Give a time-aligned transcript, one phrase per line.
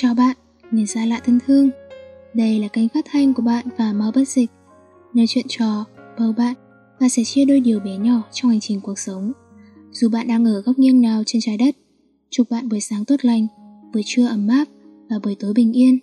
[0.00, 0.36] Chào bạn,
[0.70, 1.70] người xa lạ thân thương.
[2.34, 4.50] Đây là kênh phát thanh của bạn và Máu Bất Dịch,
[5.14, 5.84] nơi chuyện trò,
[6.18, 6.54] bầu bạn
[7.00, 9.32] và sẻ chia đôi điều bé nhỏ trong hành trình cuộc sống.
[9.92, 11.76] Dù bạn đang ở góc nghiêng nào trên trái đất,
[12.30, 13.46] chúc bạn buổi sáng tốt lành,
[13.92, 14.64] buổi trưa ấm áp
[15.10, 15.98] và buổi tối bình yên.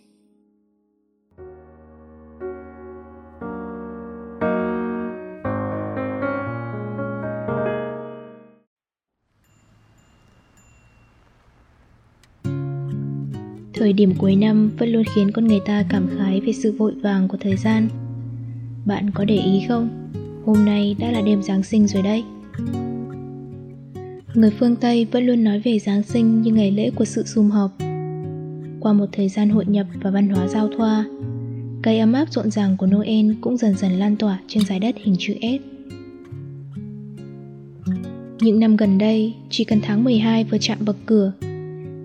[13.85, 16.93] Thời điểm cuối năm vẫn luôn khiến con người ta cảm khái về sự vội
[17.01, 17.89] vàng của thời gian.
[18.85, 20.09] Bạn có để ý không?
[20.45, 22.23] Hôm nay đã là đêm Giáng sinh rồi đây.
[24.33, 27.49] Người phương Tây vẫn luôn nói về Giáng sinh như ngày lễ của sự sum
[27.49, 27.71] họp.
[28.79, 31.05] Qua một thời gian hội nhập và văn hóa giao thoa,
[31.83, 34.95] cây ấm áp rộn ràng của Noel cũng dần dần lan tỏa trên trái đất
[34.97, 35.61] hình chữ S.
[38.39, 41.31] Những năm gần đây, chỉ cần tháng 12 vừa chạm bậc cửa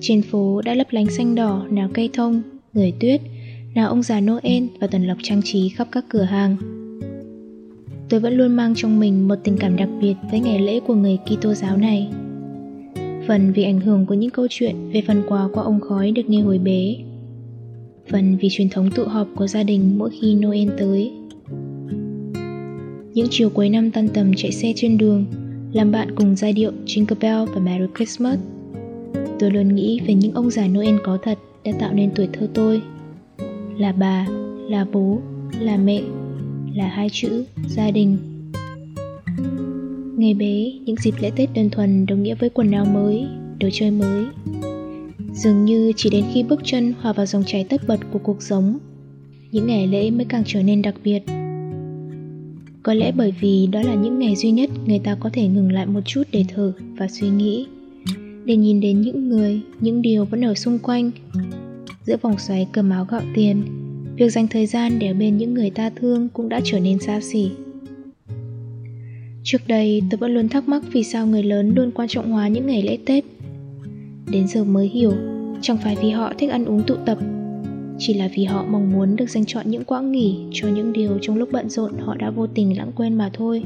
[0.00, 3.20] trên phố đã lấp lánh xanh đỏ, nào cây thông, người tuyết,
[3.74, 6.56] nào ông già Noel và tuần lộc trang trí khắp các cửa hàng.
[8.08, 10.94] Tôi vẫn luôn mang trong mình một tình cảm đặc biệt với ngày lễ của
[10.94, 12.08] người Kitô giáo này.
[13.28, 16.28] Phần vì ảnh hưởng của những câu chuyện về phần quà qua ông khói được
[16.28, 16.96] nghe hồi bé.
[18.10, 21.12] Phần vì truyền thống tụ họp của gia đình mỗi khi Noel tới.
[23.14, 25.24] Những chiều cuối năm tan tầm chạy xe trên đường,
[25.72, 28.38] làm bạn cùng giai điệu Jingle Bell và Merry Christmas
[29.40, 32.48] tôi luôn nghĩ về những ông già Noel có thật đã tạo nên tuổi thơ
[32.54, 32.82] tôi.
[33.78, 34.26] Là bà,
[34.68, 35.18] là bố,
[35.60, 36.02] là mẹ,
[36.74, 38.16] là hai chữ gia đình.
[40.16, 43.26] Ngày bé, những dịp lễ Tết đơn thuần đồng nghĩa với quần áo mới,
[43.60, 44.24] đồ chơi mới.
[45.34, 48.42] Dường như chỉ đến khi bước chân hòa vào dòng chảy tất bật của cuộc
[48.42, 48.78] sống,
[49.52, 51.20] những ngày lễ mới càng trở nên đặc biệt.
[52.82, 55.72] Có lẽ bởi vì đó là những ngày duy nhất người ta có thể ngừng
[55.72, 57.66] lại một chút để thở và suy nghĩ
[58.44, 61.10] để nhìn đến những người, những điều vẫn ở xung quanh.
[62.04, 63.62] Giữa vòng xoáy cơm áo gạo tiền,
[64.16, 66.98] việc dành thời gian để ở bên những người ta thương cũng đã trở nên
[66.98, 67.50] xa xỉ.
[69.42, 72.48] Trước đây tôi vẫn luôn thắc mắc vì sao người lớn luôn quan trọng hóa
[72.48, 73.24] những ngày lễ Tết.
[74.30, 75.12] Đến giờ mới hiểu,
[75.60, 77.18] chẳng phải vì họ thích ăn uống tụ tập,
[77.98, 81.18] chỉ là vì họ mong muốn được dành chọn những quãng nghỉ cho những điều
[81.20, 83.62] trong lúc bận rộn họ đã vô tình lãng quên mà thôi.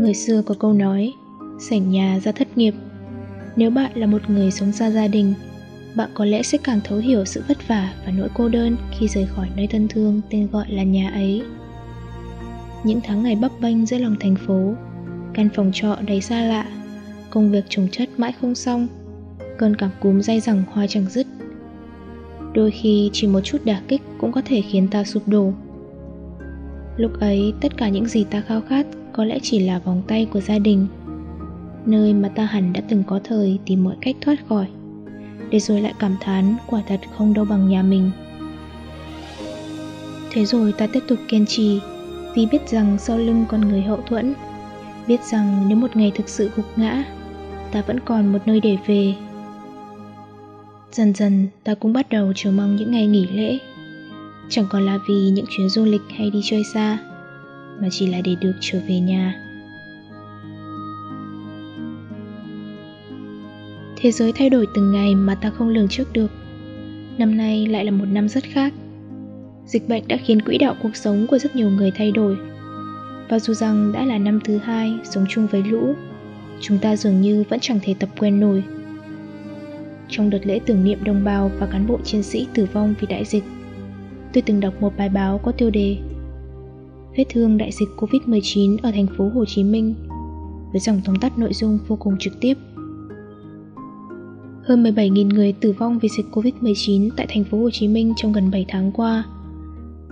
[0.00, 1.12] Người xưa có câu nói,
[1.60, 2.74] sảnh nhà ra thất nghiệp.
[3.56, 5.34] Nếu bạn là một người sống xa gia đình,
[5.94, 9.08] bạn có lẽ sẽ càng thấu hiểu sự vất vả và nỗi cô đơn khi
[9.08, 11.42] rời khỏi nơi thân thương tên gọi là nhà ấy.
[12.84, 14.74] Những tháng ngày bấp bênh giữa lòng thành phố,
[15.34, 16.66] căn phòng trọ đầy xa lạ,
[17.30, 18.88] công việc trồng chất mãi không xong,
[19.58, 21.26] cơn cảm cúm dai dẳng hoa chẳng dứt.
[22.54, 25.52] Đôi khi chỉ một chút đả kích cũng có thể khiến ta sụp đổ.
[26.96, 30.26] Lúc ấy, tất cả những gì ta khao khát có lẽ chỉ là vòng tay
[30.32, 30.86] của gia đình
[31.86, 34.66] nơi mà ta hẳn đã từng có thời tìm mọi cách thoát khỏi,
[35.50, 38.10] để rồi lại cảm thán quả thật không đâu bằng nhà mình.
[40.30, 41.80] Thế rồi ta tiếp tục kiên trì,
[42.34, 44.34] vì biết rằng sau lưng còn người hậu thuẫn,
[45.06, 47.04] biết rằng nếu một ngày thực sự gục ngã,
[47.72, 49.14] ta vẫn còn một nơi để về.
[50.92, 53.58] Dần dần, ta cũng bắt đầu chờ mong những ngày nghỉ lễ.
[54.48, 56.98] Chẳng còn là vì những chuyến du lịch hay đi chơi xa,
[57.80, 59.49] mà chỉ là để được trở về nhà.
[64.00, 66.30] Thế giới thay đổi từng ngày mà ta không lường trước được.
[67.18, 68.72] Năm nay lại là một năm rất khác.
[69.66, 72.36] Dịch bệnh đã khiến quỹ đạo cuộc sống của rất nhiều người thay đổi.
[73.28, 75.94] Và dù rằng đã là năm thứ hai, sống chung với lũ,
[76.60, 78.64] Chúng ta dường như vẫn chẳng thể tập quen nổi.
[80.08, 83.06] Trong đợt lễ tưởng niệm đồng bào và cán bộ chiến sĩ tử vong vì
[83.06, 83.44] đại dịch,
[84.32, 85.96] Tôi từng đọc một bài báo có tiêu đề
[87.16, 89.94] Vết thương đại dịch Covid-19 ở thành phố Hồ Chí Minh,
[90.72, 92.54] với dòng tóm tắt nội dung vô cùng trực tiếp
[94.70, 98.32] hơn 17.000 người tử vong vì dịch Covid-19 tại thành phố Hồ Chí Minh trong
[98.32, 99.24] gần 7 tháng qua.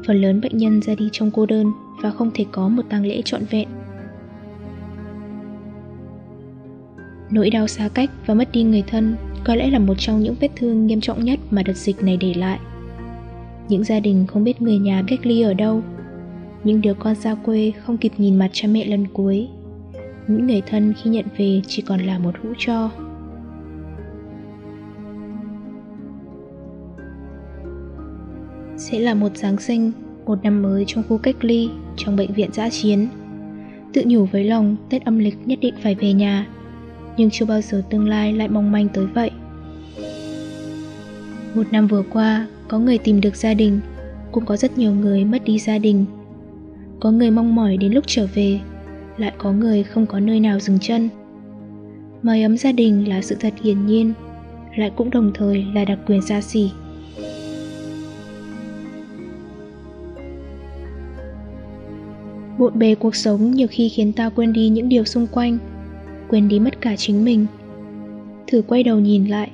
[0.07, 1.67] Phần lớn bệnh nhân ra đi trong cô đơn
[2.03, 3.69] và không thể có một tang lễ trọn vẹn.
[7.31, 10.35] Nỗi đau xa cách và mất đi người thân có lẽ là một trong những
[10.41, 12.59] vết thương nghiêm trọng nhất mà đợt dịch này để lại.
[13.69, 15.83] Những gia đình không biết người nhà cách ly ở đâu,
[16.65, 19.49] những đứa con xa quê không kịp nhìn mặt cha mẹ lần cuối.
[20.29, 22.91] Những người thân khi nhận về chỉ còn là một hũ cho.
[28.79, 29.93] Sẽ là một Giáng sinh,
[30.27, 33.09] một năm mới trong khu cách ly, trong bệnh viện giã chiến.
[33.93, 36.47] Tự nhủ với lòng Tết âm lịch nhất định phải về nhà,
[37.17, 39.31] nhưng chưa bao giờ tương lai lại mong manh tới vậy.
[41.55, 43.81] Một năm vừa qua, có người tìm được gia đình,
[44.33, 46.05] cũng có rất nhiều người mất đi gia đình.
[47.01, 48.61] Có người mong mỏi đến lúc trở về,
[49.17, 51.09] lại có người không có nơi nào dừng chân.
[52.23, 54.13] Mái ấm gia đình là sự thật hiển nhiên,
[54.77, 56.71] lại cũng đồng thời là đặc quyền xa xỉ
[62.59, 65.59] bộn bề cuộc sống nhiều khi khiến ta quên đi những điều xung quanh,
[66.29, 67.47] quên đi mất cả chính mình.
[68.47, 69.51] Thử quay đầu nhìn lại,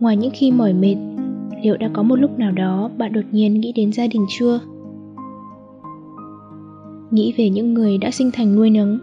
[0.00, 0.96] ngoài những khi mỏi mệt,
[1.62, 4.60] liệu đã có một lúc nào đó bạn đột nhiên nghĩ đến gia đình chưa?
[7.10, 8.98] Nghĩ về những người đã sinh thành nuôi nấng,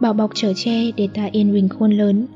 [0.00, 2.26] bảo bọc trở che để ta yên bình khôn lớn.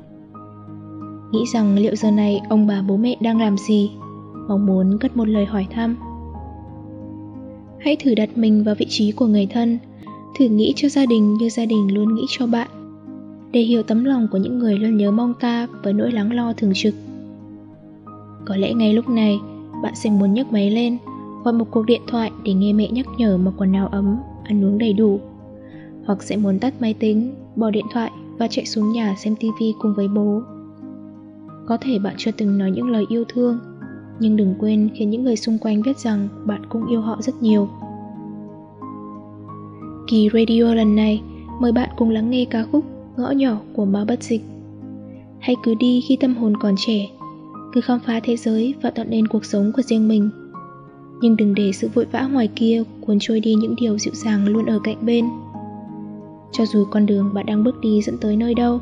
[1.31, 3.91] Nghĩ rằng liệu giờ này ông bà bố mẹ đang làm gì,
[4.47, 5.95] mong muốn cất một lời hỏi thăm.
[7.79, 9.77] Hãy thử đặt mình vào vị trí của người thân
[10.35, 12.67] thử nghĩ cho gia đình như gia đình luôn nghĩ cho bạn.
[13.51, 16.53] Để hiểu tấm lòng của những người luôn nhớ mong ta với nỗi lắng lo
[16.53, 16.95] thường trực.
[18.45, 19.39] Có lẽ ngay lúc này,
[19.83, 20.97] bạn sẽ muốn nhấc máy lên,
[21.43, 24.65] gọi một cuộc điện thoại để nghe mẹ nhắc nhở mặc quần áo ấm, ăn
[24.65, 25.19] uống đầy đủ.
[26.05, 29.73] Hoặc sẽ muốn tắt máy tính, bỏ điện thoại và chạy xuống nhà xem tivi
[29.79, 30.41] cùng với bố.
[31.67, 33.59] Có thể bạn chưa từng nói những lời yêu thương,
[34.19, 37.41] nhưng đừng quên khiến những người xung quanh biết rằng bạn cũng yêu họ rất
[37.41, 37.69] nhiều
[40.07, 41.21] kỳ radio lần này,
[41.59, 42.85] mời bạn cùng lắng nghe ca khúc
[43.17, 44.41] ngõ nhỏ của Mao bất dịch.
[45.39, 47.07] Hãy cứ đi khi tâm hồn còn trẻ,
[47.73, 50.29] cứ khám phá thế giới và tạo nên cuộc sống của riêng mình.
[51.21, 54.47] Nhưng đừng để sự vội vã ngoài kia cuốn trôi đi những điều dịu dàng
[54.47, 55.25] luôn ở cạnh bên.
[56.51, 58.79] Cho dù con đường bạn đang bước đi dẫn tới nơi đâu,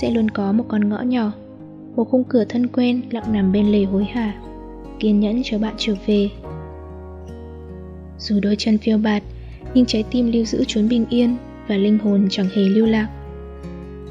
[0.00, 1.32] sẽ luôn có một con ngõ nhỏ,
[1.96, 4.34] một khung cửa thân quen lặng nằm bên lề hối hả,
[4.98, 6.30] kiên nhẫn cho bạn trở về.
[8.18, 9.22] Dù đôi chân phiêu bạt
[9.74, 11.36] nhưng trái tim lưu giữ chốn bình yên
[11.68, 13.08] và linh hồn chẳng hề lưu lạc.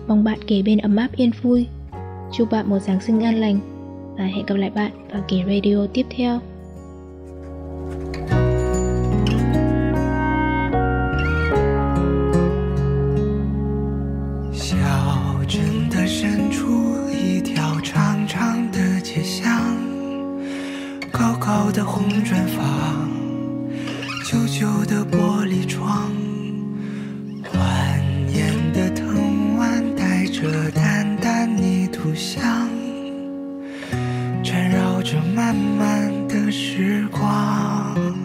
[0.08, 1.68] Mong bạn kể bên ấm áp yên vui.
[2.34, 3.60] Chúc bạn một giáng sinh an lành
[4.18, 6.40] và hẹn gặp lại bạn vào kỳ radio tiếp theo.
[32.22, 32.70] 想
[34.44, 38.21] 缠绕着漫漫的时光。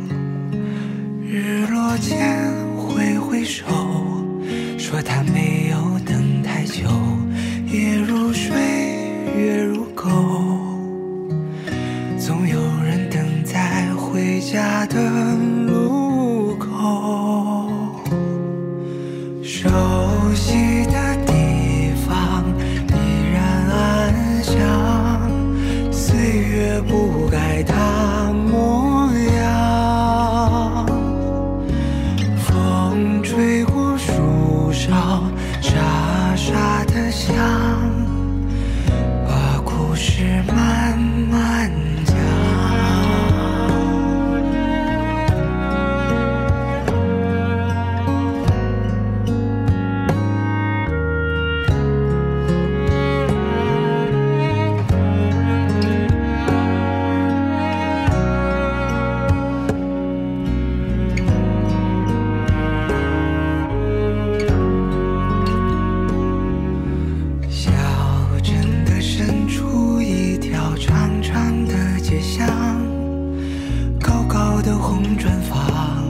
[74.86, 76.04] 红砖房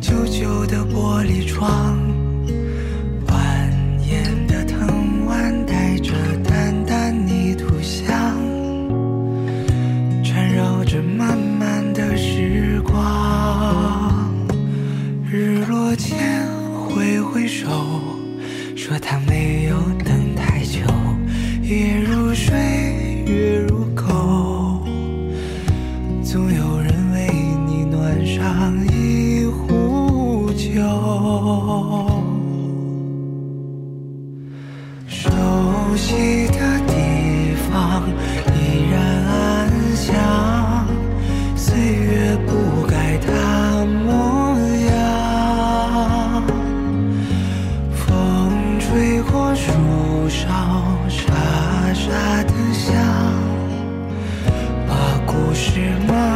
[0.00, 1.98] 旧旧的玻璃窗
[3.26, 3.34] 蜿
[3.98, 4.86] 蜒的藤
[5.26, 6.12] 蔓带着
[6.44, 8.14] 淡淡泥土香
[10.22, 14.32] 缠绕着漫漫的时光。
[15.28, 17.66] 日落前挥挥手
[18.76, 19.76] 说他没有
[31.56, 32.22] 哦
[35.06, 35.30] 熟
[35.96, 38.02] 悉的地方
[38.54, 40.86] 依然安详。
[41.56, 46.42] 岁月不改它模样
[47.92, 49.72] 风吹过树
[50.28, 50.46] 梢
[51.08, 52.94] 沙沙的响
[54.86, 56.35] 把故事慢